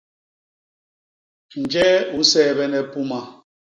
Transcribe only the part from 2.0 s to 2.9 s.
u nseebene